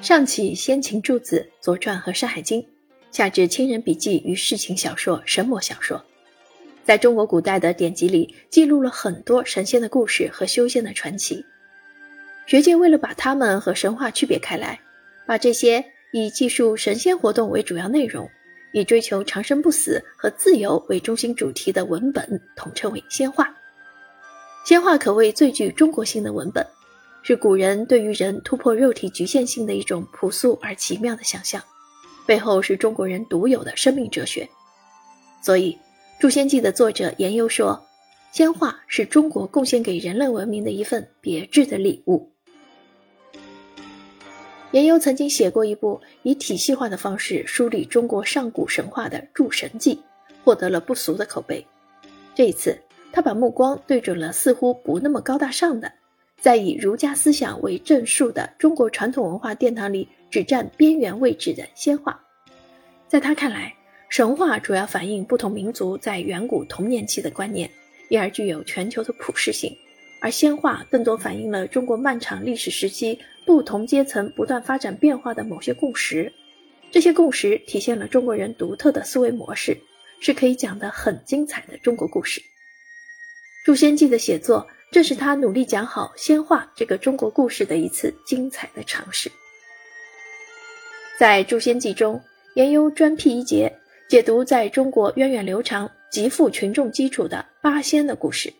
[0.00, 2.66] 上起先秦诸子、左传和山海经，
[3.12, 6.04] 下至亲人笔记与世情小说、神魔小说，
[6.84, 11.44] 在中国古代的典籍里记录了很多神仙的故事和修仙的传奇。
[12.46, 14.78] 学界为了把他们和神话区别开来，
[15.24, 15.82] 把这些
[16.12, 18.28] 以记述神仙活动为主要内容，
[18.72, 23.54] 以追求长生不死和自由为中心主题的文本统称为仙话。
[24.64, 26.66] 仙话可谓最具中国性的文本。
[27.24, 31.62] 是古人对于人突破肉体局限性的一种朴素而奇妙的想象，
[32.26, 34.48] 背后是中国人独有的生命哲学。
[35.40, 35.72] 所以，
[36.20, 37.80] 《诛仙记》的作者颜幽说
[38.34, 42.28] ：“仙话是中国贡献给人类文明的一份别致的礼物。”
[44.72, 49.94] 颜幽曾经写过一部以体系化的方式梳理中国上古神话的《诸神记》，
[50.44, 51.64] 获得了不俗的口碑。
[52.34, 52.76] 这一次，
[53.12, 55.92] 他把目光对准了似乎不那么高大上的。
[56.40, 62.20] 在以儒家思想为正数的中国传统文化殿堂里只占边缘位置的仙话，
[63.06, 63.72] 在他看来，
[64.08, 67.70] 神话主要反映不同民族在远古童年期的观念，
[68.08, 69.70] 因而具有全球的普适性；
[70.20, 76.32] 而仙话更多反映了中国漫长历史时期不同阶层不断发展变化的某些共识，
[76.90, 79.76] 这些共识体现了中国人独特的思维模式，
[80.18, 82.40] 是可以讲得很精彩的中国故事。
[83.64, 84.66] 《诛仙记》的写作。
[84.90, 89.32] 这是他努力讲好仙话这个中国故事的一次精彩的尝试。
[91.18, 92.20] 在《诛仙记》中，
[92.56, 93.74] 颜幽专辟一节
[94.06, 98.52] 解读在中国源远流长、极富群众基础的八仙的故事。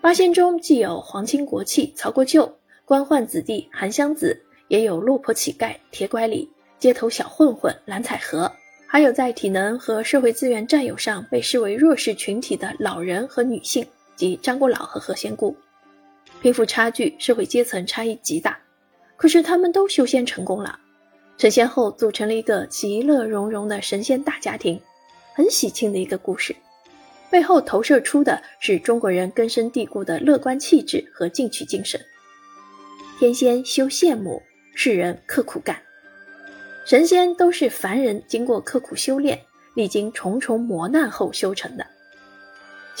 [0.00, 2.52] 八仙中既有皇亲国戚曹国舅、
[2.84, 8.50] 官宦子弟韩湘子，也有落魄乞丐铁拐李、街头小混混蓝采和，
[8.92, 13.86] 还有在体能和社会资源占有上被视为弱势群体的老人和女性。
[14.16, 15.56] 即张果老和何仙姑，
[16.42, 18.60] 贫富差距、社会阶层差异极大，
[19.16, 20.78] 可是他们都修仙成功了，
[21.38, 24.78] 成仙后组成了一个其乐融融的神仙大家庭，
[25.34, 26.54] 很喜庆的一个故事。
[27.30, 31.98] 背后投射出的是中国人根深蒂固的乐观气质和进取精神。
[33.18, 34.42] 天仙修羡慕，
[34.74, 35.80] 世人刻苦干，
[36.84, 39.40] 神仙都是凡人经过刻苦修炼、
[39.74, 41.84] 历经重重磨难后修成的。《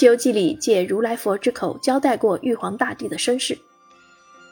[0.00, 3.58] 西游记》里借如来佛之口交代过玉皇大帝的身世，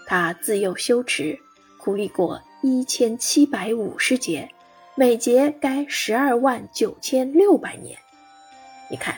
[0.06, 1.38] 他自幼修持，
[1.78, 4.50] 苦历过一千七百五十劫，
[4.96, 7.96] 每劫该十二万九千六百年。
[8.90, 9.14] 你看，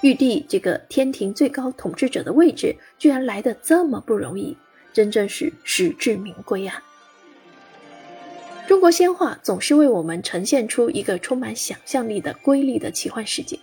[0.00, 4.56] 玉帝这个天庭最高统治者的位置，居然来得这么不容易，
[4.92, 6.82] 真正是实至名归啊！
[8.68, 13.58] 中国仙话总是为我们呈现出一个充满想象力的瑰丽的奇幻世界，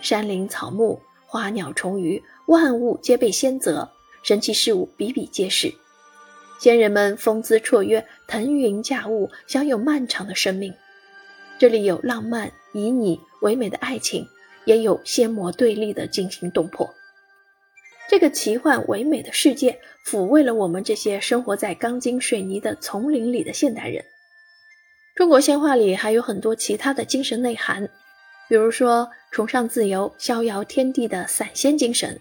[0.00, 1.00] 山林草木。
[1.28, 3.88] 花鸟虫鱼，万物皆被仙泽，
[4.24, 5.72] 神奇事物比比皆是。
[6.58, 10.74] 仙人们风姿绰约，腾云驾雾，享有漫长的生命。
[11.56, 14.26] 这里有浪漫、旖旎、唯美的爱情，
[14.64, 16.92] 也有仙魔对立的惊心动魄。
[18.08, 24.04] 这个奇幻唯美的世界，抚慰了我们这些生活在钢筋水泥的丛林里的现代人。
[25.16, 27.88] 中国仙话里还有很多其他的精神内涵。
[28.50, 32.18] 比如说，崇尚自由、逍遥天地的散仙精神；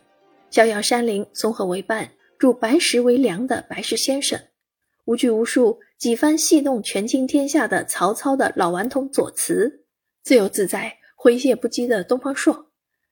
[0.49, 4.39] 逍遥山林、松鹤为伴、筑白石为梁的白石先生；
[5.03, 9.83] 无拘无束、几番戏弄权倾天下的曹操的老顽童左慈；
[10.23, 12.67] 自由自在、诙谐不羁的东方朔；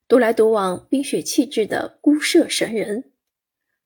[0.07, 3.11] 独来独往、冰雪气质的孤舍神人。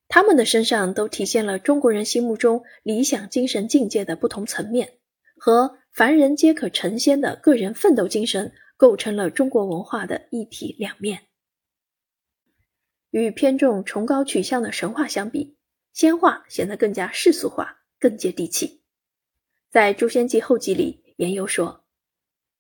[0.08, 4.94] 他们的身上都体现了中国人心目中理想精神境界的不同层面，
[5.38, 8.54] 和凡人皆可成仙的个人奋斗精神。
[8.80, 11.24] 构成了中国文化的一体两面。
[13.10, 15.58] 与偏重崇高取向的神话相比，
[15.94, 18.84] 仙话显得更加世俗化，更接地气。
[19.72, 21.86] 在《诛仙记》后记里，颜幽说：“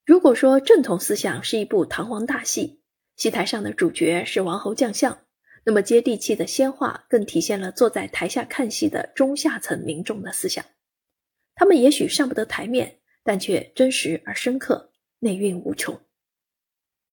[0.07, 2.81] 如果说正统思想是一部堂皇大戏，
[3.15, 5.25] 戏台上的主角是王侯将相，
[5.65, 10.65] 那么接地气的仙话更体现了坐在台下看戏的中下层民众的思想。
[11.53, 12.96] 他们也许上不得台面，
[13.27, 15.99] 但却真实而深刻，内蕴无穷。”